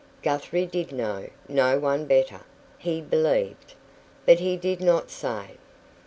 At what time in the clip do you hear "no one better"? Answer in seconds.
1.47-2.39